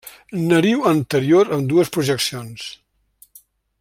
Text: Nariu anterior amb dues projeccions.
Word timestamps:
Nariu 0.51 0.79
anterior 0.93 1.53
amb 1.57 1.69
dues 1.73 1.93
projeccions. 1.99 2.65